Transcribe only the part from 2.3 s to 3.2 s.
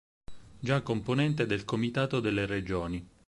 regioni.